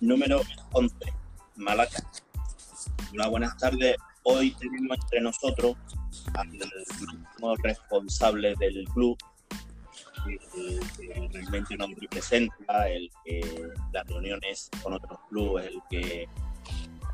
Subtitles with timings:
[0.00, 0.40] número
[0.72, 0.94] 11,
[1.56, 2.02] Malaca.
[3.12, 3.96] Una buenas tardes.
[4.22, 5.76] Hoy tenemos entre nosotros
[6.34, 6.50] al
[7.62, 9.16] responsable del club,
[10.26, 16.28] que, realmente nos representa, el que las reuniones con otros clubes, el que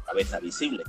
[0.05, 0.83] cabeza visible.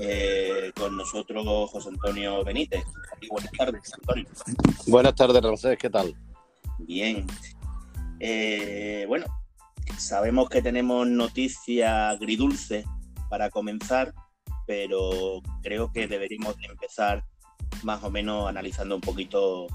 [0.00, 2.82] Eh, con nosotros José Antonio Benítez.
[3.30, 4.26] buenas tardes, Antonio.
[4.86, 6.16] Buenas tardes, Ramsés, ¿qué tal?
[6.78, 7.26] Bien.
[8.18, 9.26] Eh, bueno,
[9.98, 12.84] sabemos que tenemos noticia agridulce
[13.28, 14.12] para comenzar,
[14.66, 17.24] pero creo que deberíamos empezar
[17.82, 19.66] más o menos analizando un poquito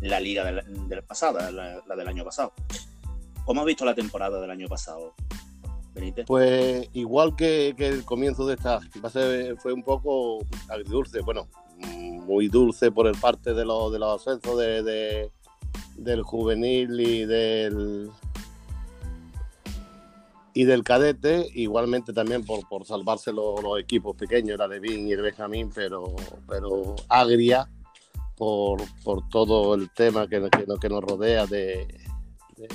[0.00, 2.52] la liga del, pasado, la, del año pasado.
[3.44, 5.14] ¿Cómo has visto la temporada del año pasado,
[5.94, 6.26] Benítez?
[6.26, 8.80] Pues igual que, el comienzo de esta,
[9.62, 11.48] fue un poco agridulce, bueno,
[12.26, 15.30] muy dulce por el parte de los, de los ascensos de,
[15.96, 18.10] del juvenil y del
[20.58, 25.22] y del cadete, igualmente también por, por salvarse los, equipos pequeños, el Vin y el
[25.22, 26.16] Benjamín, pero,
[26.48, 27.70] pero agria
[28.36, 28.82] por,
[29.30, 31.86] todo el tema que, que, nos rodea de,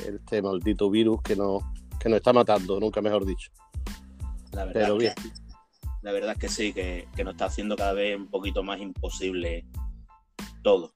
[0.07, 1.61] este maldito virus que nos,
[1.99, 3.51] que nos está matando, nunca mejor dicho.
[4.53, 5.13] La verdad pero bien.
[6.03, 8.79] la verdad es que sí, que, que, nos está haciendo cada vez un poquito más
[8.79, 9.65] imposible
[10.61, 10.93] todo.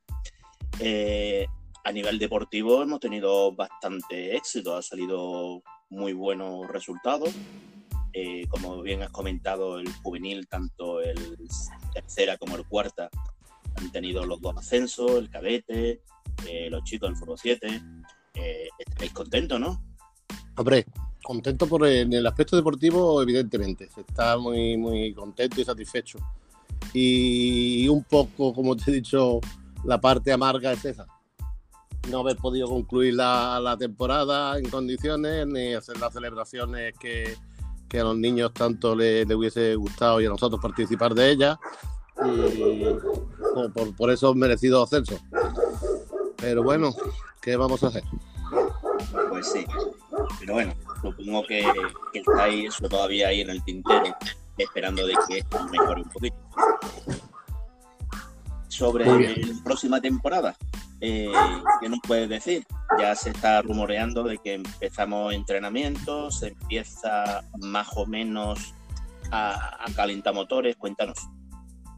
[0.80, 1.48] Eh,
[1.84, 7.30] a nivel deportivo hemos tenido bastante éxito, ha salido muy buenos resultados.
[8.14, 11.38] Eh, como bien has comentado, el juvenil, tanto el
[11.94, 13.10] tercera como el cuarta,
[13.76, 16.02] han tenido los dos ascensos, el cadete,
[16.48, 17.82] eh, los chicos del Foro 7.
[18.34, 19.84] Eh, estaréis contentos, ¿no?
[20.56, 20.86] Hombre,
[21.24, 23.90] contento por el, en el aspecto deportivo, evidentemente.
[23.94, 26.18] Se está muy, muy contento y satisfecho.
[26.94, 29.40] Y un poco, como te he dicho,
[29.84, 31.06] la parte amarga es esa
[32.10, 37.36] no haber podido concluir la, temporada en condiciones ni hacer las celebraciones que,
[37.94, 41.58] a los niños tanto les, hubiese gustado y a nosotros participar de ellas.
[42.26, 42.86] Y
[43.74, 45.20] por, por eso merecido ascenso.
[46.38, 46.94] Pero bueno,
[47.42, 48.04] ¿qué vamos a hacer?
[49.30, 49.66] Pues sí,
[50.40, 51.66] pero bueno, supongo que,
[52.14, 54.16] que estáis todavía ahí en el tintero,
[54.58, 56.36] esperando de que mejore un poquito.
[58.68, 60.56] Sobre la próxima temporada,
[61.00, 61.32] eh,
[61.80, 62.66] ¿Qué nos puedes decir?
[63.00, 68.74] Ya se está rumoreando de que empezamos entrenamientos, se empieza más o menos
[69.32, 70.76] a, calentar motores.
[70.76, 71.18] Cuéntanos.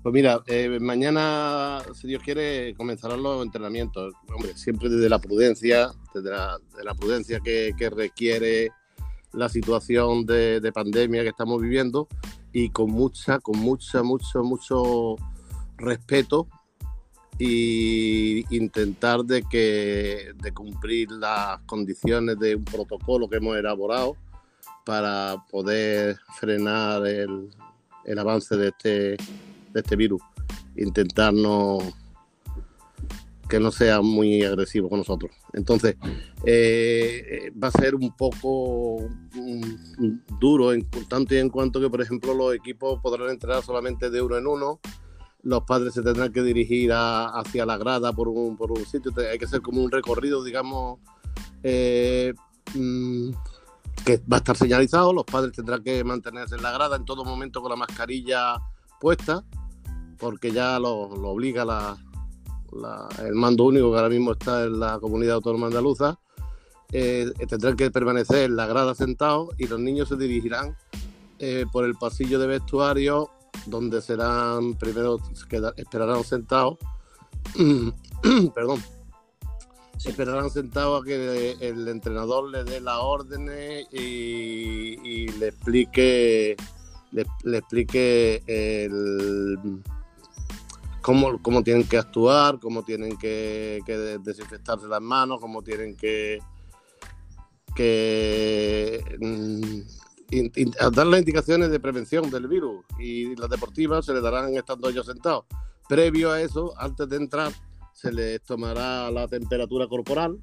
[0.04, 4.14] Pues mira, eh, mañana, si Dios quiere, comenzarán los entrenamientos.
[4.34, 8.72] Hombre, siempre desde la prudencia, desde la, prudencia que, requiere
[9.34, 12.08] la situación de, de, pandemia que estamos viviendo
[12.52, 15.16] y con mucha, con mucha, mucho, mucho
[15.78, 16.48] respeto
[17.40, 24.18] y intentar de que de cumplir las condiciones de un protocolo que hemos elaborado
[24.86, 27.50] para poder frenar el,
[28.04, 30.22] el avance de este, de este virus.
[30.76, 31.34] Intentar
[33.48, 35.32] que no sea muy agresivo con nosotros.
[35.54, 35.96] Entonces,
[36.46, 39.10] eh, va a ser un poco
[40.40, 44.22] duro en tanto y en cuanto que, por ejemplo, los equipos podrán entrenar solamente de
[44.22, 44.80] uno en uno
[45.44, 49.62] los padres se tendrán que dirigir hacia la grada por un, sitio, hay que hacer
[49.62, 51.00] como un recorrido, digamos,
[51.64, 52.34] eh,
[52.74, 53.30] mm,
[54.06, 57.24] que va a estar señalizado, los padres tendrán que mantenerse en la grada en todo
[57.24, 58.58] momento con la mascarilla
[59.00, 59.44] puesta,
[60.18, 61.98] porque ya lo, obliga
[63.24, 66.20] el mando único que ahora mismo está en la comunidad autónoma andaluza,
[66.92, 70.76] eh, tendrán que permanecer en la grada sentados y los niños se dirigirán
[71.38, 73.30] eh, por el pasillo de vestuario
[73.66, 75.20] donde serán primero
[75.78, 76.78] esperarán sentados
[78.56, 78.82] perdón
[80.06, 86.56] esperarán sentados a que el entrenador le dé las órdenes y, le explique
[87.12, 89.58] le, explique el,
[91.02, 96.40] cómo, cómo, tienen que actuar, cómo tienen que, que desinfectarse las manos, cómo tienen que,
[97.76, 99.04] que
[100.92, 105.06] dar las indicaciones de prevención del virus y las deportivas se le darán estando ellos
[105.06, 105.46] sentados.
[105.88, 107.52] Previo a eso, antes de entrar,
[107.94, 110.40] se les tomará la temperatura corporal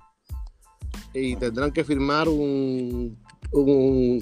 [1.14, 3.16] y tendrán que firmar un,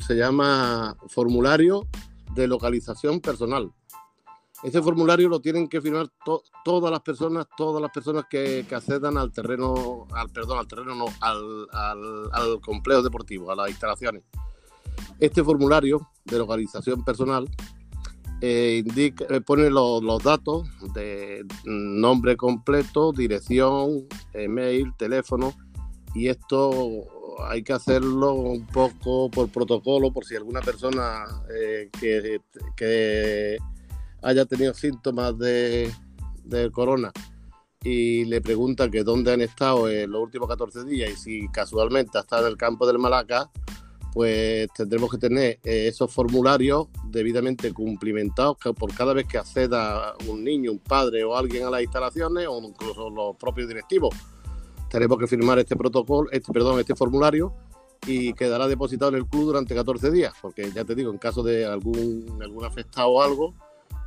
[0.07, 1.87] se llama formulario
[2.35, 3.73] de localización personal.
[4.63, 6.09] Ese formulario lo tienen que firmar
[6.65, 11.07] todas las personas, todas las personas que, accedan al terreno, al perdón, al terreno no,
[11.21, 14.23] al complejo deportivo, a las instalaciones.
[15.21, 17.49] Este formulario de localización personal
[18.41, 25.55] eh, indica, eh, pone los, datos de nombre completo, dirección, email, teléfono
[26.15, 27.07] y esto
[27.49, 33.59] hay que hacerlo un poco por protocolo, por si alguna persona eh, que,
[34.23, 35.91] haya tenido síntomas de,
[36.73, 37.13] corona
[37.83, 42.17] y le pregunta que dónde han estado en los últimos 14 días y si casualmente
[42.17, 43.51] ha estado en el campo del Malaca,
[44.15, 50.45] pues tendremos que tener eh, esos formularios debidamente cumplimentados por cada vez que acceda un
[50.45, 54.15] niño, un padre o alguien a las instalaciones o incluso los propios directivos.
[54.89, 57.53] Tenemos que firmar este protocolo, este, perdón, este formulario
[58.07, 61.43] y quedará depositado en el club durante 14 días, porque ya te digo, en caso
[61.43, 63.53] de algún, algún afectado o algo,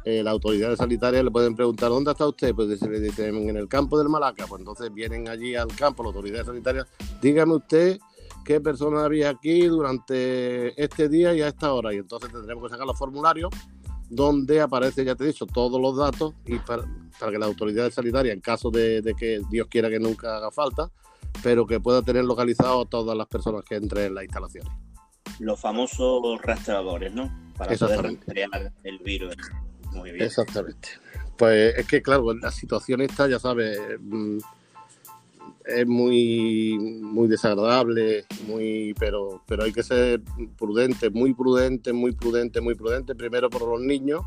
[0.05, 3.57] eh, las autoridades sanitarias le pueden preguntar dónde está usted, pues se le dicen en
[3.57, 6.87] el campo del Malaca, pues entonces vienen allí al campo las autoridades sanitarias,
[7.21, 7.99] dígame usted
[8.47, 11.93] qué persona había aquí durante este día y a esta hora.
[11.93, 13.51] Y entonces tendremos que sacar los formularios
[14.09, 16.83] donde aparece, ya te he dicho, todos los datos y para,
[17.19, 20.89] que la autoridad sanitaria, en caso de, que Dios quiera que nunca haga falta,
[21.43, 24.71] pero que pueda tener localizado a todas las personas que entren en las instalaciones.
[25.39, 27.29] Los famosos rastreadores, ¿no?
[27.57, 29.35] Para poder rastrear el virus.
[29.91, 30.23] Muy bien.
[30.23, 30.87] Exactamente.
[31.37, 34.37] Pues es que, claro, la situación está, ya sabes, mm,
[35.67, 40.21] es muy, muy desagradable, muy, pero, pero hay que ser
[40.57, 44.21] prudente, muy prudente, muy prudente, muy prudente, primero por los niños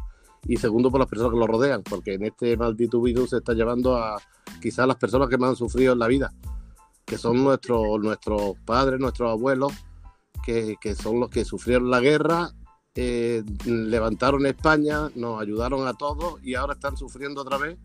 [0.47, 3.55] y segundo por las personas que los rodean, porque en este maldito virus se está
[3.55, 4.21] llevando a
[4.61, 6.33] quizás las personas que más han sufrido en la vida,
[7.07, 9.73] que son nuestros, nuestros padres, nuestros abuelos,
[10.45, 12.53] que, que son los que sufrieron la guerra,
[12.95, 17.79] eh, levantaron España, nos ayudaron a todos y ahora están sufriendo otra vez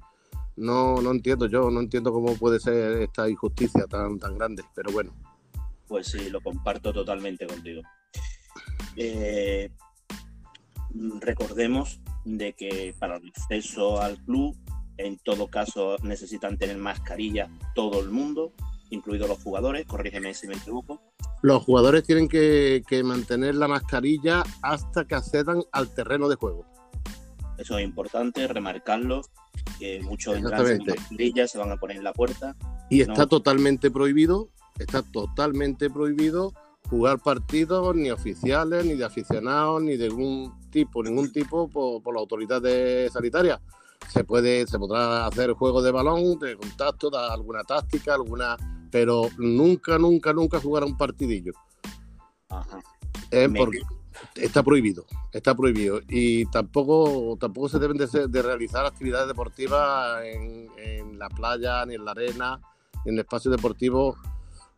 [0.57, 4.91] no, no entiendo yo, no entiendo cómo puede ser esta injusticia tan, tan grande, pero
[4.91, 5.13] bueno.
[5.87, 7.81] Pues sí, lo comparto totalmente contigo.
[8.95, 9.69] Eh,
[11.19, 14.55] recordemos de que para el acceso al club,
[14.97, 18.53] en todo caso necesitan tener mascarilla todo el mundo,
[18.89, 21.01] incluidos los jugadores, corrígeme si me equivoco.
[21.41, 26.65] Los jugadores tienen que, que mantener la mascarilla hasta que accedan al terreno de juego.
[27.57, 29.21] Eso es importante, remarcarlo
[29.79, 30.79] que muchos entran
[31.47, 32.55] se van a poner en la puerta.
[32.89, 36.53] Y está totalmente prohibido, está totalmente prohibido
[36.89, 42.13] jugar partidos ni oficiales, ni de aficionados, ni de ningún tipo, ningún tipo por, por
[42.13, 42.61] la autoridad
[43.11, 43.59] sanitaria.
[44.09, 48.55] Se puede, se podrá hacer juego de balón, de contacto, dar alguna táctica, alguna,
[48.91, 51.53] pero nunca, nunca, nunca jugar a un partidillo.
[52.49, 52.79] Ajá.
[53.57, 53.81] porque,
[54.35, 56.01] está prohibido, está prohibido.
[56.07, 60.65] Y tampoco, tampoco se deben de, realizar actividades deportivas en,
[61.17, 62.59] la playa, ni en la arena,
[63.05, 64.17] ni en espacios deportivos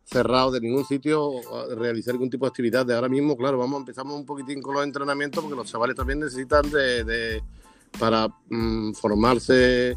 [0.04, 1.32] cerrados de ningún sitio,
[1.76, 2.86] realizar ningún tipo de actividad.
[2.86, 6.20] De ahora mismo, claro, vamos, empezamos un poquitín con los entrenamientos porque los chavales también
[6.20, 7.42] necesitan de,
[7.98, 9.96] para mm, formarse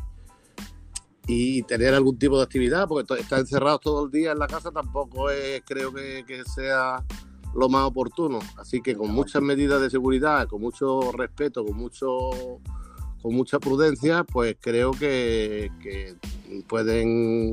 [1.28, 4.72] y tener algún tipo de actividad, porque estar encerrados todo el día en la casa
[4.72, 7.06] tampoco es, creo que, que sea
[7.54, 8.40] lo más oportuno.
[8.58, 12.60] Así que con muchas medidas de seguridad, con mucho respeto, con mucho
[13.22, 15.70] con mucha prudencia, pues creo que,
[16.68, 17.52] pueden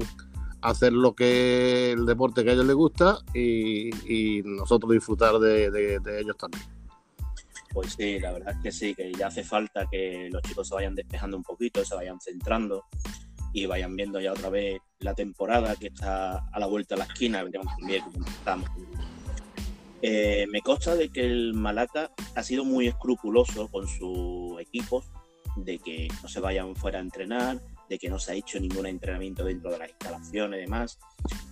[0.63, 6.37] hacer lo que el deporte que a ellos les gusta y, nosotros disfrutar de, ellos
[6.37, 6.65] también.
[7.73, 10.75] Pues sí, la verdad es que sí, que ya hace falta que los chicos se
[10.75, 12.85] vayan despejando un poquito, se vayan centrando
[13.53, 17.05] y vayan viendo ya otra vez la temporada que está a la vuelta de la
[17.05, 18.71] esquina, veremos también estamos
[20.03, 25.11] eh, me consta de que el Malaca ha sido muy escrupuloso con sus equipos,
[25.57, 28.87] de que no se vayan fuera a entrenar, de que no se ha hecho ningún
[28.87, 30.99] entrenamiento dentro de las instalaciones y demás.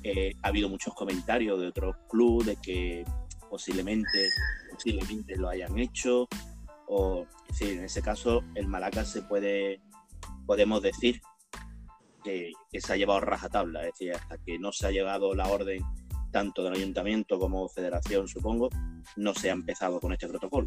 [0.03, 3.05] Eh, ha habido muchos comentarios de otros clubes de que
[3.51, 4.29] posiblemente,
[4.71, 6.29] posiblemente lo hayan hecho.
[6.89, 7.27] O,
[7.61, 9.81] en ese caso, el Malaca se puede,
[10.47, 11.21] podemos decir
[12.23, 15.83] que, se ha llevado rajatabla, es decir, hasta que no se ha llegado la orden
[16.37, 18.69] tanto del ayuntamiento como federación, supongo,
[19.17, 20.67] no se ha empezado con este protocolo.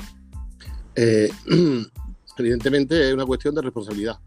[0.96, 1.30] Eh,
[2.40, 4.18] evidentemente es una cuestión de responsabilidad.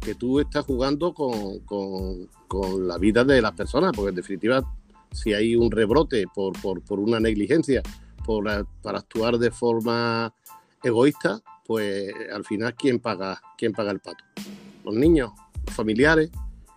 [0.00, 1.60] Que tú estás jugando con,
[2.48, 4.60] con, la vida de las personas, porque en definitiva,
[5.12, 7.80] si hay un rebrote por, por, una negligencia,
[8.26, 10.34] por, para actuar de forma
[10.82, 14.24] egoísta, pues al final, ¿quién paga, ¿quién paga el pato?
[14.84, 15.30] Los niños,
[15.64, 16.28] los familiares,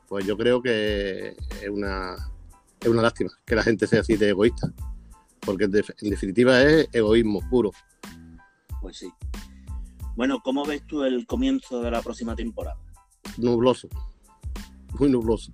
[0.07, 2.32] pues yo creo que es una,
[2.83, 4.71] es una lástima que la gente sea así de egoísta,
[5.39, 5.71] porque en,
[6.09, 7.71] definitiva es egoísmo puro.
[8.81, 9.09] Pues sí.
[10.15, 12.77] Bueno, ¿cómo ves tú el comienzo de la próxima temporada?
[13.37, 13.87] Nubloso,
[14.99, 15.51] muy nubloso.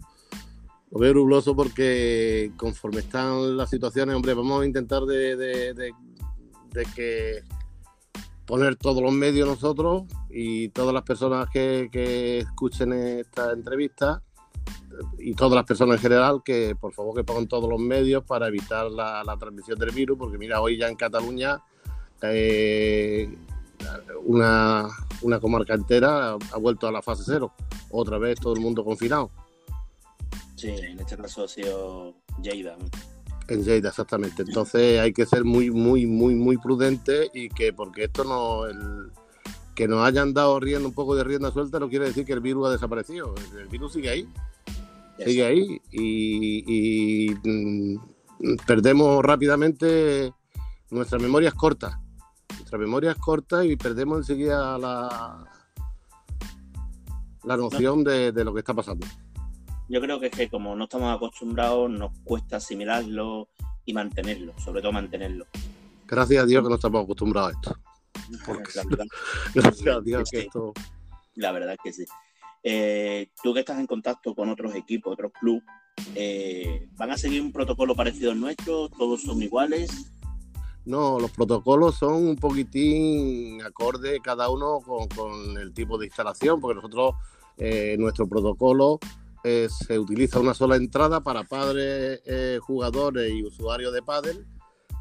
[0.91, 7.43] Lo veo nubloso porque conforme están las situaciones, hombre, vamos a intentar de, de que
[8.49, 14.23] poner todos los medios nosotros y todas las personas que, que escuchen esta entrevista
[15.17, 18.47] y todas las personas en general que por favor que pongan todos los medios para
[18.47, 21.61] evitar la, transmisión del virus, porque mira, hoy ya en Cataluña
[22.21, 23.33] eh,
[24.25, 24.87] una,
[25.21, 27.53] una, comarca entera ha vuelto a la fase cero,
[27.89, 29.31] otra vez todo el mundo confinado.
[30.55, 32.75] Sí, en este caso ha sido Lleida.
[33.47, 34.41] En Lleida, exactamente.
[34.41, 38.65] Entonces hay que ser muy, muy, muy, muy prudente y que porque esto no...
[38.65, 39.11] El,
[39.79, 42.41] que nos hayan dado riendo un poco de rienda suelta no quiere decir que el
[42.41, 43.33] virus ha desaparecido.
[43.57, 44.27] El virus sigue ahí.
[45.25, 47.97] Sigue ahí y, mm,
[48.65, 50.33] perdemos rápidamente
[50.89, 52.01] nuestra memoria es corta.
[52.49, 55.45] Nuestra memoria es corta y perdemos enseguida la,
[57.43, 59.05] la noción de, lo que está pasando.
[59.87, 63.49] Yo creo que es que como no estamos acostumbrados, nos cuesta asimilarlo
[63.85, 65.45] y mantenerlo, sobre todo mantenerlo.
[66.07, 67.75] Gracias a Dios que no estamos acostumbrados a esto.
[71.35, 72.05] La verdad, es que sí.
[72.63, 75.63] Eh, tú que estás en contacto con otros equipos, otros clubes,
[76.15, 78.89] eh, ¿van a seguir un protocolo parecido al nuestro?
[78.89, 80.11] ¿Todos son iguales?
[80.85, 86.75] No, los protocolos son un poquitín acorde cada uno con, el tipo de instalación, porque
[86.75, 87.15] nosotros,
[87.57, 88.99] eh, nuestro protocolo
[89.41, 92.21] se utiliza una sola entrada para padres,
[92.59, 94.45] jugadores y usuarios de pádel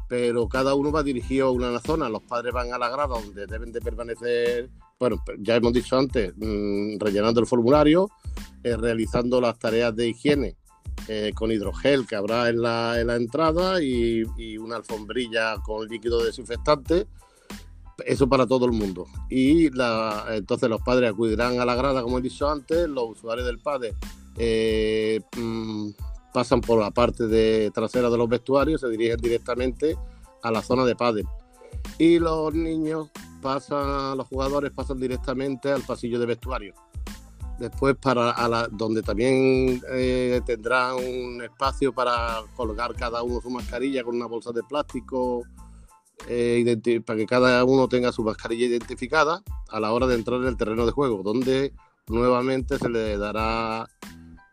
[0.09, 2.09] pero cada uno va dirigido a una zona.
[2.09, 6.33] Los padres van a la grada donde deben de permanecer, bueno, ya hemos dicho antes,
[6.35, 8.09] mm, rellenando el formulario,
[8.63, 10.57] eh, realizando las tareas de higiene
[11.07, 14.23] eh, con hidrogel que habrá en la, entrada y,
[14.57, 17.07] una alfombrilla con líquido desinfectante.
[18.05, 19.07] Eso para todo el mundo.
[19.29, 23.45] Y la, entonces los padres acudirán a la grada, como he dicho antes, los usuarios
[23.45, 23.93] del padre
[24.37, 25.89] eh, mm,
[26.33, 29.97] pasan por la parte de trasera de los vestuarios, se dirigen directamente
[30.43, 31.25] a la zona de pádel.
[31.97, 33.09] Y los niños
[33.41, 36.73] pasan, los jugadores pasan directamente al pasillo de vestuario.
[37.59, 40.41] Después para donde también eh,
[40.95, 45.43] un espacio para colgar cada uno su mascarilla con una bolsa de plástico
[46.27, 50.47] eh, para que cada uno tenga su mascarilla identificada a la hora de entrar en
[50.47, 51.73] el terreno de juego, donde
[52.07, 53.87] nuevamente se le dará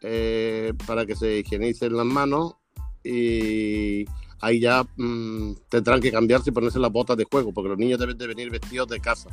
[0.03, 2.57] eh, para que se higienicen las manos
[3.03, 4.05] y
[4.41, 7.99] ahí ya mm, tendrán que cambiarse y ponerse las botas de juego, porque los niños
[7.99, 9.31] deben de venir vestidos de casa.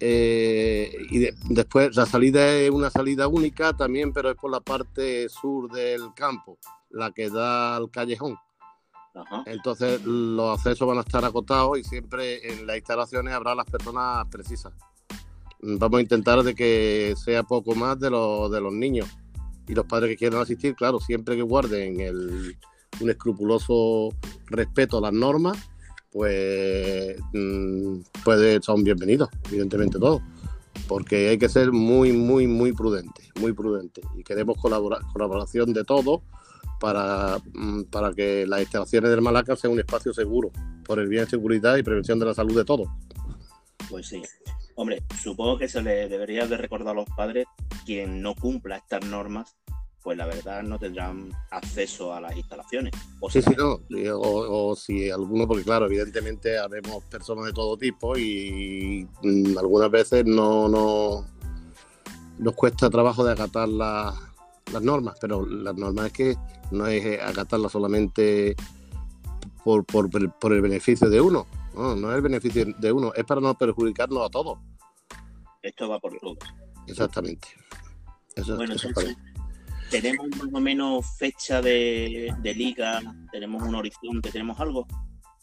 [0.00, 5.28] Eh, y después la salida es una salida única también, pero es por la parte
[5.28, 6.58] sur del campo,
[6.90, 8.36] la que da al callejón.
[9.46, 14.26] Entonces los accesos van a estar acotados y siempre en las instalaciones habrá las personas
[14.28, 14.72] precisas.
[15.60, 19.08] Vamos a intentar de que sea poco más de, de los niños
[19.66, 22.56] y los padres que quieran asistir, claro, siempre que guarden el,
[23.00, 24.10] un escrupuloso
[24.46, 25.58] respeto a las normas,
[26.10, 27.16] pues
[28.24, 30.22] puede, son bienvenidos, evidentemente todos,
[30.86, 35.84] porque hay que ser muy, muy, muy prudente, muy prudente y queremos colaborar, colaboración de
[35.84, 36.22] todos
[36.80, 40.50] para, mm, para que las instalaciones del Malaca sean un espacio seguro,
[40.84, 42.88] por el bien de seguridad y prevención de la salud de todos.
[43.90, 44.22] Pues sí.
[44.74, 47.46] Hombre, supongo que se le debería de recordar a los padres
[47.84, 49.56] quien no cumpla estas normas,
[50.02, 52.92] pues la verdad no tendrán acceso a las instalaciones.
[53.20, 53.80] O sí, sí, no.
[54.16, 60.24] O, si alguno, porque claro, evidentemente haremos personas de todo tipo y, mm, algunas veces
[60.24, 61.26] no, no
[62.38, 64.14] nos cuesta trabajo de acatar las
[64.82, 66.36] normas, pero las normas es que
[66.70, 68.54] no es acatarlas solamente
[69.64, 73.24] por, por, por el beneficio de uno, no, no es el beneficio de uno, es
[73.24, 74.58] para no perjudicarnos a todos.
[75.62, 76.38] Esto va por todos.
[76.86, 77.48] Exactamente.
[78.56, 78.74] bueno,
[79.90, 83.00] tenemos más o menos fecha de, liga,
[83.32, 84.86] tenemos un horizonte, tenemos algo.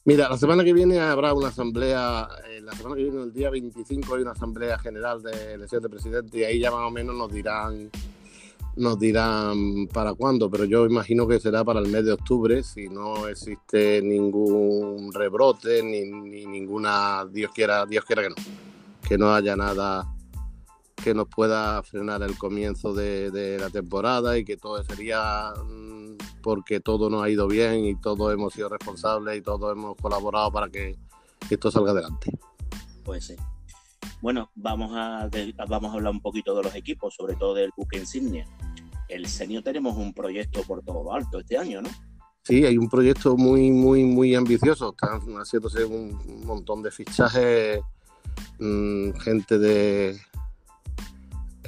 [0.05, 3.49] Mira, la semana que viene habrá una asamblea, eh, la semana que viene, el día
[3.49, 7.15] 25, hay una asamblea general de elección de presidente y ahí ya más o menos
[7.15, 7.89] nos dirán
[8.77, 12.89] nos dirán para cuándo, pero yo imagino que será para el mes de octubre, si
[12.89, 16.03] no existe ningún rebrote ni,
[16.45, 18.35] ninguna, Dios quiera, Dios quiera que no,
[19.07, 20.14] que no haya nada
[21.05, 26.79] que nos pueda frenar el comienzo de, la temporada y que todo sería mm, porque
[26.79, 30.67] todo nos ha ido bien y todos hemos sido responsables y todos hemos colaborado para
[30.67, 30.95] que
[31.47, 32.31] esto salga adelante.
[33.03, 33.35] Pues sí.
[34.19, 35.29] Bueno, vamos a,
[35.69, 38.47] vamos a hablar un poquito de los equipos, sobre todo del buque insignia.
[39.07, 41.89] El Senio tenemos un proyecto por todo lo alto este año, ¿no?
[42.41, 44.89] Sí, hay un proyecto muy, muy, muy ambicioso.
[44.89, 47.81] Están haciéndose un montón de fichajes,
[48.57, 50.19] mm, gente de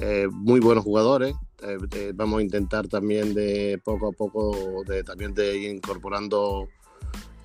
[0.00, 1.34] eh, muy buenos jugadores.
[1.62, 6.68] Eh, vamos a intentar también de poco a poco de también de ir incorporando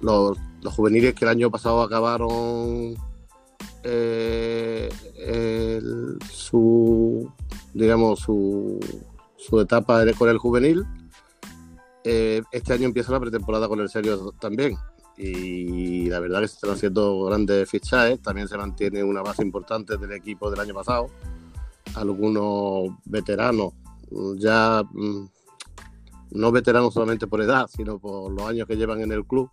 [0.02, 2.96] los, los juveniles que el año pasado acabaron
[3.84, 4.90] eh,
[6.32, 7.32] su,
[7.74, 8.80] digamos, su,
[9.38, 10.86] su etapa con el juvenil.
[12.04, 14.76] Eh, este año empieza la pretemporada con el serio también.
[15.16, 18.22] Y la verdad que se están haciendo grandes fichajes.
[18.22, 21.10] También se mantiene una base importante del equipo del año pasado.
[21.96, 23.74] Algunos veteranos,
[24.38, 25.28] ya mm,
[26.32, 29.50] no veteranos solamente por edad, sino por los años que llevan en el club.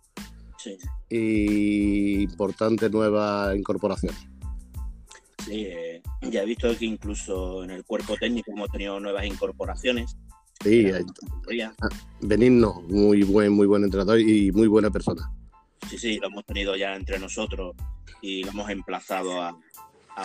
[0.57, 0.77] Sí.
[1.09, 4.17] Y importantes nuevas incorporaciones.
[5.45, 10.15] Sí, eh, ya he visto que incluso en el cuerpo técnico hemos tenido nuevas incorporaciones.
[10.63, 11.89] Sí, ah,
[12.21, 15.31] Benigno, muy buen, muy buen entrenador y muy buena persona.
[15.89, 17.75] Sí, sí, lo hemos tenido ya entre nosotros
[18.21, 19.57] y lo hemos emplazado a,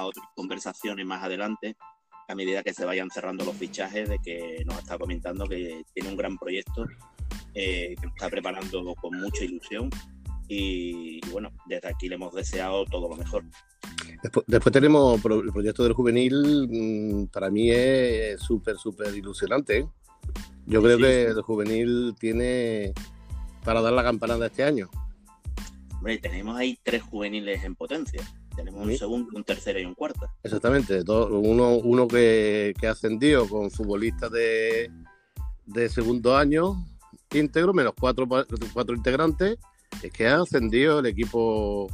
[0.03, 1.75] otras conversaciones más adelante
[2.29, 6.11] a medida que se vayan cerrando los fichajes de que nos está comentando que tiene
[6.11, 6.87] un gran proyecto
[7.55, 9.91] eh, que está preparando con mucha ilusión
[10.49, 13.45] y, bueno, desde aquí le hemos deseado todo lo mejor.
[14.47, 19.79] Después, tenemos el proyecto del juvenil, mm, para mí es súper, súper ilusionante.
[19.79, 19.89] ¿eh?
[20.67, 22.93] Yo creo que el juvenil tiene
[23.65, 24.89] para dar la campanada este año.
[25.95, 28.23] Hombre, tenemos ahí tres juveniles en potencia.
[28.57, 30.29] Tenemos un segundo, un tercero y un cuarto.
[30.43, 34.91] Exactamente, uno, uno que, que ascendió con futbolistas de,
[35.67, 36.75] de segundo año
[37.33, 38.27] íntegro, menos cuatro,
[38.73, 39.59] cuatro integrantes,
[40.03, 41.89] es que ha ascendido el equipo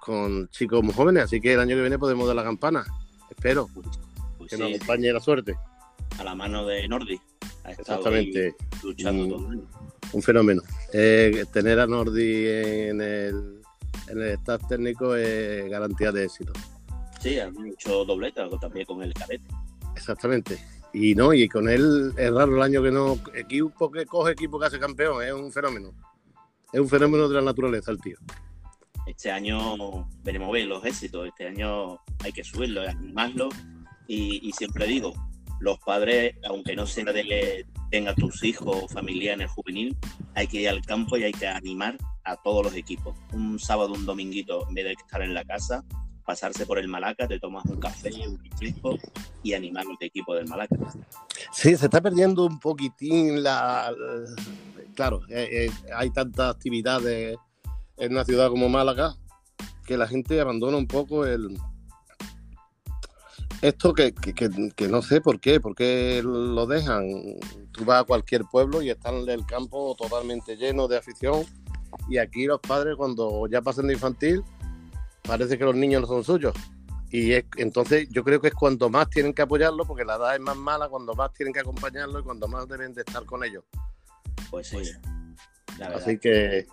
[0.00, 2.84] con chicos muy jóvenes, así que el año que viene podemos dar la campana.
[3.30, 3.86] Espero pues,
[4.38, 5.54] pues que nos acompañe la suerte.
[6.18, 7.20] A la mano de Nordi.
[7.64, 8.54] Exactamente.
[8.82, 9.68] Luchando un,
[10.12, 10.62] un fenómeno.
[10.92, 13.62] Eh, tener a Nordi en el,
[14.08, 16.52] en el staff técnico es garantía de éxito.
[17.20, 19.46] Sí, han hecho dobleta también con el cadete.
[19.94, 20.58] Exactamente.
[20.92, 23.18] Y no, y con él es raro el año que no.
[23.34, 25.92] Equipo que coge equipo que hace campeón, es un fenómeno.
[26.72, 28.18] Es un fenómeno de la naturaleza el tío.
[29.06, 31.28] Este año veremos ver los éxitos.
[31.28, 33.48] Este año hay que subirlo, animarlo.
[34.08, 35.14] Y, y siempre digo,
[35.60, 39.96] los padres, aunque no sea de que tenga tus hijos o familia en el juvenil,
[40.34, 43.16] hay que ir al campo y hay que animar a todos los equipos.
[43.32, 45.84] Un sábado, un dominguito, en vez de estar en la casa,
[46.24, 48.98] pasarse por el Malaca, te tomas un café, un refresco
[49.42, 50.76] y animar al equipo del Malaca.
[51.52, 53.92] Sí, se está perdiendo un poquitín la...
[54.94, 57.36] Claro, eh, eh, hay tantas actividades
[57.96, 59.16] en una ciudad como Málaga
[59.86, 61.56] que la gente abandona un poco el,
[63.62, 64.12] esto que,
[64.88, 67.06] no sé por qué, por qué lo dejan.
[67.70, 71.44] Tú vas a cualquier pueblo y están el campo totalmente lleno de afición
[72.08, 74.42] y aquí los padres cuando ya pasan de infantil
[75.22, 76.54] parece que los niños no son suyos.
[77.10, 80.34] Y es, entonces yo creo que es cuando más tienen que apoyarlo porque la edad
[80.34, 83.44] es más mala, cuando más tienen que acompañarlo y cuando más deben de estar con
[83.44, 83.64] ellos.
[84.50, 84.78] Pues sí.
[85.94, 86.66] Así que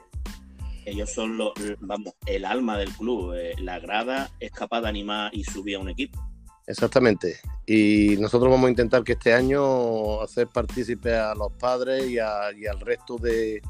[0.86, 3.34] ellos son los, vamos, el alma del club.
[3.36, 6.20] Eh, la grada es capaz de animar y subir a un equipo.
[6.68, 7.40] Exactamente.
[7.66, 12.80] Y nosotros vamos a intentar que este año hacer partícipe a los padres y, al
[12.80, 13.62] resto de,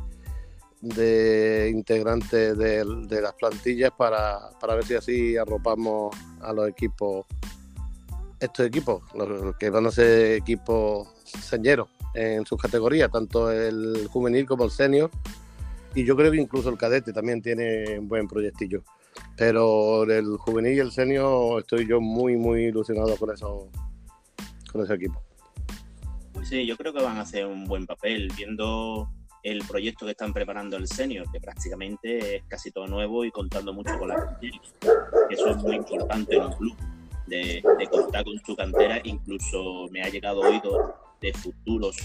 [0.81, 7.25] integrantes de, las plantillas para, ver si así arropamos a los equipos,
[8.39, 14.45] estos equipos, los, que van a ser equipos señeros en sus categorías, tanto el juvenil
[14.45, 15.11] como el senior.
[15.95, 18.83] Y yo creo que incluso el cadete también tiene un buen proyectillo.
[19.35, 23.69] Pero el juvenil y el senior estoy yo muy, muy ilusionado con, eso,
[24.71, 25.21] con ese equipo.
[26.33, 29.09] Pues sí, yo creo que van a hacer un buen papel, viendo
[29.43, 33.73] el proyecto que están preparando el senior, que prácticamente es casi todo nuevo y contando
[33.73, 34.59] mucho con la cantera.
[35.29, 36.75] Eso es muy importante en un club,
[37.27, 38.99] de, contar con su cantera.
[39.03, 41.97] Incluso me ha llegado oído de futuros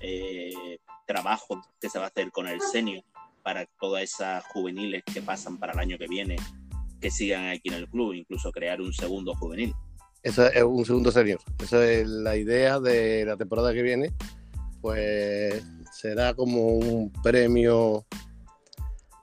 [0.00, 3.02] eh, trabajos que se va a hacer con el senior
[3.42, 6.36] para todas esas juveniles que pasan para el año que viene,
[7.00, 9.74] que sigan aquí en el club, incluso crear un segundo juvenil.
[10.22, 11.40] Eso es un segundo senior.
[11.62, 14.12] Esa es la idea de la temporada que viene.
[14.82, 18.04] Pues será como un premio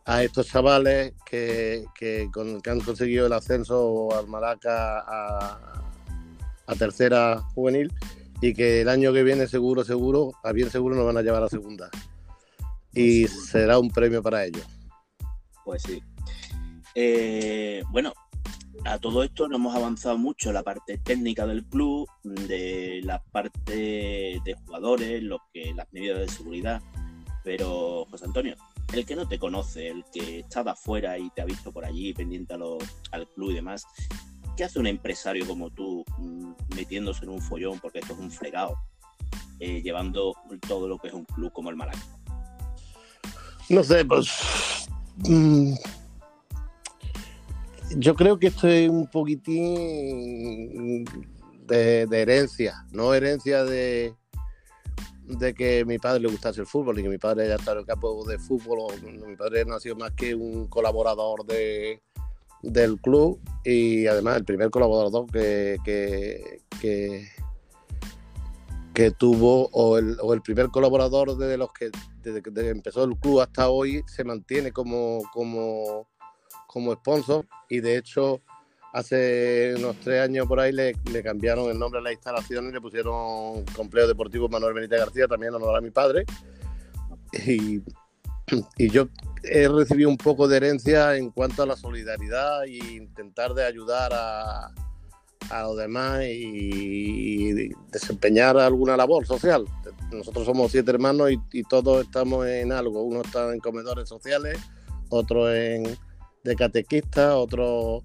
[0.06, 2.30] a estos chavales que, que,
[2.70, 5.84] han conseguido el ascenso al Maraca a,
[6.66, 7.92] a, tercera juvenil
[8.42, 11.44] y que el año que viene seguro, seguro, a bien seguro nos van a llevar
[11.44, 11.90] a segunda
[12.94, 14.66] y será un premio para ellos.
[15.64, 16.02] Pues sí.
[16.96, 18.14] Eh, bueno,
[18.86, 23.24] a todo esto no hemos avanzado mucho en la parte técnica del club, de la
[23.24, 26.82] parte de jugadores, lo que las medidas de seguridad.
[27.44, 28.56] Pero, José Antonio,
[28.94, 31.86] el que no te conoce, el que está de afuera y te ha visto por
[31.86, 33.86] allí pendiente al club y demás,
[34.58, 38.30] ¿qué hace un empresario como tú mm, metiéndose en un follón, porque esto es un
[38.30, 38.76] fregado,
[39.60, 40.36] eh, llevando
[40.68, 42.00] todo lo que es un club como el Malaca?
[43.70, 44.90] No sé, pues.
[45.30, 45.74] Mm,
[47.96, 51.06] yo creo que esto es un poquitín
[51.68, 54.16] de, herencia, no herencia de,
[55.26, 57.80] de que mi padre le gustase el fútbol y que mi padre ya está en
[57.80, 58.94] el campo de fútbol.
[59.02, 62.02] Mi padre no ha sido más que un colaborador de,
[62.62, 66.60] del club y además el primer colaborador que, que,
[68.94, 71.92] que, tuvo o el, o el, primer colaborador desde los que
[72.24, 76.10] desde que empezó el club hasta hoy se mantiene como, como,
[76.68, 78.42] como sponsor y de hecho
[78.94, 82.82] hace unos tres años por ahí le, cambiaron el nombre a la instalación y le
[82.82, 86.26] pusieron Complejo Deportivo Manuel Benítez García, también en honor a mi padre.
[87.46, 87.82] Y,
[88.78, 89.10] yo
[89.44, 94.14] he recibido un poco de herencia en cuanto a la solidaridad e intentar de ayudar
[94.14, 94.74] a,
[95.50, 99.66] a los demás y, desempeñar alguna labor social.
[100.12, 103.04] Nosotros somos siete hermanos y, y, todos estamos en algo.
[103.04, 104.58] Uno está en comedores sociales,
[105.10, 105.98] otro en
[106.44, 108.04] de catequista, otro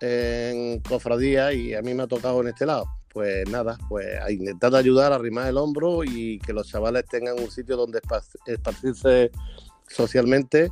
[0.00, 2.86] en cofradía y a mí me ha tocado en este lado.
[3.12, 7.38] Pues nada, pues a intentar ayudar, a arrimar el hombro y que los chavales tengan
[7.40, 8.00] un sitio donde
[8.46, 9.30] esparcirse
[9.88, 10.70] socialmente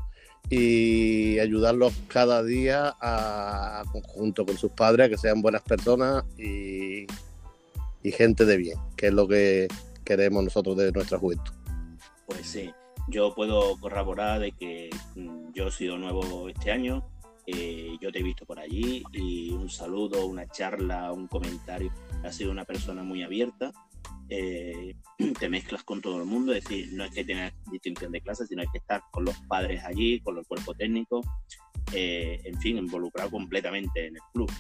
[0.51, 7.07] y ayudarlos cada día a, junto con sus padres a que sean buenas personas y,
[8.03, 9.69] y gente de bien, que es lo que
[10.05, 11.53] queremos nosotros de nuestra juventud.
[12.27, 12.71] Pues sí,
[13.09, 17.05] yo puedo corroborar de que mm, yo he sido nuevo este año,
[17.47, 21.93] eh, yo te he visto por allí y un saludo, una charla, un comentario.
[22.23, 23.73] Has sido una persona muy abierta,
[24.29, 24.97] eh,
[25.39, 28.47] te mezclas con todo el mundo, es decir, no es que tengas distinción de clase,
[28.47, 31.21] sino que estar con los padres allí, con el cuerpo técnico,
[31.93, 34.51] eh, en fin, involucrado completamente en el club.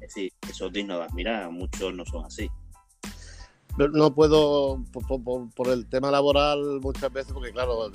[0.00, 2.48] Es decir, eso es digno de admirar, muchos no son así.
[3.76, 7.92] No puedo, por, por el tema laboral, muchas veces, porque claro,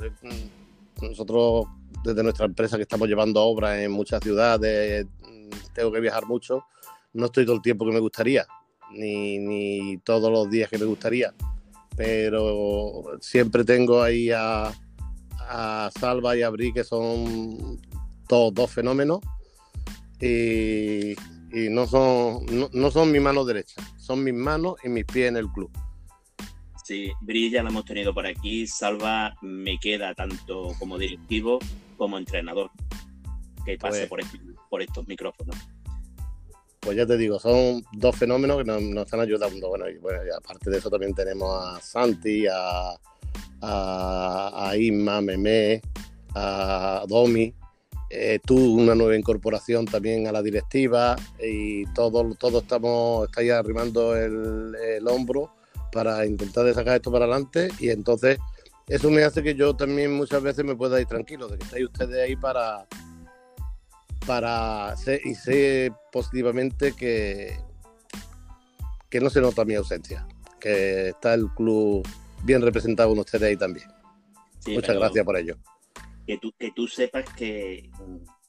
[1.09, 1.65] nosotros
[2.03, 5.07] desde nuestra empresa que estamos llevando obras en muchas ciudades,
[5.73, 6.65] tengo que viajar mucho,
[7.13, 8.45] no estoy todo el tiempo que me gustaría,
[8.91, 11.33] ni, todos los días que me gustaría,
[11.95, 14.71] pero siempre tengo ahí a,
[15.99, 17.79] Salva y a Bri, que son
[18.27, 19.19] todos dos fenómenos,
[20.19, 21.15] y,
[21.69, 25.47] no, son, no son mi mano derecha, son mis manos y mis pies en el
[25.49, 25.69] club.
[26.83, 28.67] Sí, Brilla la hemos tenido por aquí.
[28.67, 31.59] Salva me queda tanto como directivo
[31.97, 32.69] como entrenador
[33.65, 34.25] que pase pues
[34.69, 35.55] por, estos micrófonos.
[36.81, 39.69] Pues ya te digo, son dos fenómenos que nos, están ayudando.
[39.69, 42.93] Bueno, y, bueno, aparte de eso también tenemos a Santi, a,
[43.61, 45.81] a, Isma, Meme,
[46.35, 47.53] a Domi,
[48.09, 54.17] eh, tú una nueva incorporación también a la directiva y todos todo estamos, estáis arrimando
[54.17, 55.51] el, el hombro
[55.93, 58.39] para intentar sacar esto para adelante y entonces
[58.87, 61.85] eso me hace que yo también muchas veces me pueda ir tranquilo, de que estáis
[61.85, 62.85] ustedes ahí para,
[64.25, 67.57] para y sé positivamente que,
[69.09, 70.27] que no se nota mi ausencia,
[70.59, 72.05] que está el club
[72.43, 73.87] bien representado con ustedes ahí también.
[74.67, 75.57] Muchas gracias por ello.
[76.25, 77.89] Que tú, que tú sepas que,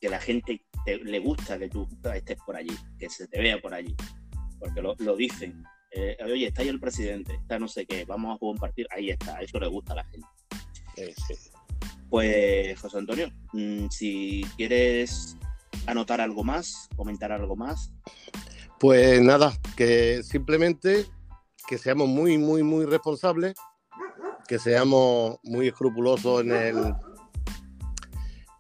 [0.00, 3.72] que la gente le gusta que tú estés por allí, que se te vea por
[3.72, 3.94] allí,
[4.59, 5.64] porque lo, lo dicen
[5.96, 8.88] eh, oye, está ahí el presidente, está no sé qué, vamos a jugar un partido,
[8.90, 10.26] ahí está, eso le gusta a la gente.
[12.11, 15.37] Pues, José Antonio, mm, si quieres
[15.87, 17.92] anotar algo más, comentar algo más.
[18.78, 21.07] Pues nada, que simplemente
[21.66, 23.54] que seamos muy, muy, muy responsables,
[24.46, 26.94] que seamos muy escrupulosos en el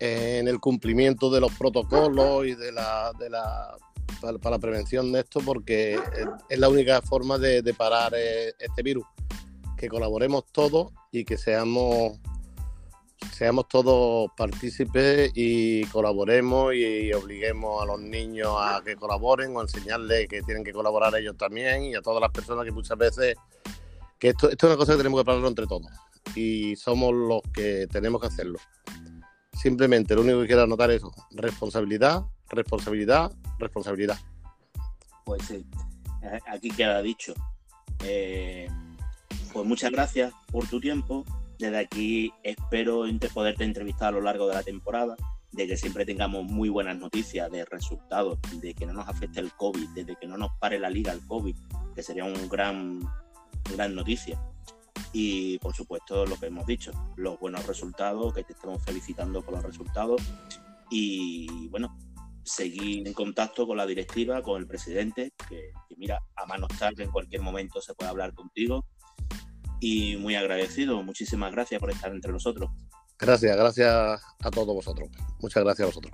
[0.00, 3.76] en el cumplimiento de los protocolos y de la, de la
[4.38, 5.98] para, la prevención de esto porque
[6.48, 9.04] es la única forma de, parar eh, este virus.
[9.76, 12.18] Que colaboremos todos y que seamos
[13.32, 20.28] seamos todos partícipes y colaboremos y, obliguemos a los niños a que colaboren o enseñarles
[20.28, 23.36] que tienen que colaborar ellos también y a todas las personas que muchas veces
[24.18, 25.90] que esto, esto es una cosa que tenemos que hablarlo entre todos
[26.36, 28.58] y somos los que tenemos que hacerlo.
[29.54, 34.18] Simplemente lo único que quiero anotar es responsabilidad, responsabilidad, responsabilidad.
[35.24, 35.64] Pues sí,
[36.46, 37.34] aquí queda dicho.
[38.04, 38.68] Eh,
[39.52, 41.24] pues muchas gracias por tu tiempo.
[41.58, 45.16] Desde aquí espero poderte entrevistar a lo largo de la temporada,
[45.52, 49.52] de que siempre tengamos muy buenas noticias de resultados, de que no nos afecte el
[49.52, 51.54] COVID, de que no nos pare la liga el COVID,
[51.94, 53.00] que sería un gran,
[53.76, 54.40] gran noticia.
[55.16, 59.54] Y por supuesto lo que hemos dicho, los buenos resultados, que te estamos felicitando por
[59.54, 60.20] los resultados.
[60.90, 61.96] Y bueno,
[62.42, 67.12] seguir en contacto con la directiva, con el presidente, que, mira, a manos tarde en
[67.12, 68.84] cualquier momento se puede hablar contigo.
[69.80, 72.70] Y muy agradecido, muchísimas gracias por estar entre nosotros.
[73.16, 75.08] Gracias, gracias a todos vosotros.
[75.40, 76.12] Muchas gracias a vosotros.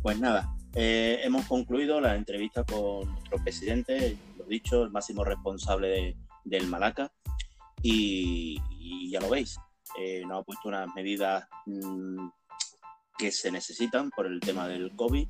[0.00, 6.16] Pues nada, eh, hemos concluido la entrevista con nuestro presidente, lo dicho, el máximo responsable
[6.44, 7.12] del Malaca.
[7.82, 8.60] Y,
[9.10, 9.56] ya lo veis,
[9.98, 12.28] eh, nos ha puesto unas medidas mm,
[13.16, 15.28] que se necesitan por el tema del COVID.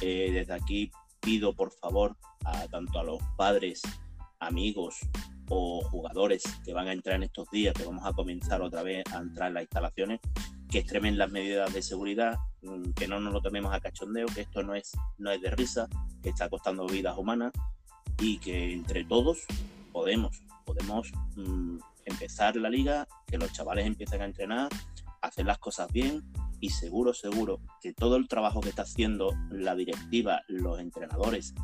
[0.00, 3.82] Eh, desde aquí pido por favor a tanto a los padres,
[4.38, 4.96] amigos
[5.50, 9.04] o jugadores que van a entrar en estos días, que vamos a comenzar otra vez
[9.12, 10.20] a entrar en las instalaciones,
[10.70, 14.42] que extremen las medidas de seguridad, mm, que no nos lo tomemos a cachondeo, que
[14.42, 15.88] esto no es, no es de risa,
[16.22, 17.52] que está costando vidas humanas
[18.20, 19.46] y que entre todos
[19.92, 24.68] podemos, podemos mm, empezar la liga, que los chavales empiecen a entrenar,
[25.22, 26.22] hacer las cosas bien
[26.60, 31.54] y seguro, seguro que todo el trabajo que está haciendo la directiva, los entrenadores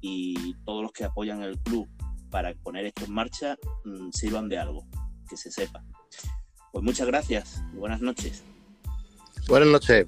[0.00, 1.88] y todos los que apoyan el club
[2.30, 4.86] para poner esto en marcha mm, sirvan de algo,
[5.28, 5.82] que se sepa.
[6.72, 8.44] Pues muchas gracias y buenas noches.
[9.48, 10.06] Buenas noches.